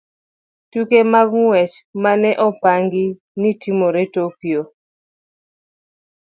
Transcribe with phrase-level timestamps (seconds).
[0.71, 3.05] Tuke mag ng'wech ma ne opangi
[3.39, 4.61] ni timore Tokyo.